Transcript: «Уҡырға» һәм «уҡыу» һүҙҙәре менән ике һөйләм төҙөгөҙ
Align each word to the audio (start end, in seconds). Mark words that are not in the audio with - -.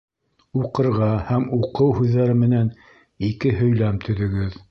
«Уҡырға» 0.61 1.09
һәм 1.27 1.45
«уҡыу» 1.57 1.91
һүҙҙәре 1.99 2.37
менән 2.41 2.73
ике 3.31 3.55
һөйләм 3.63 4.01
төҙөгөҙ 4.09 4.57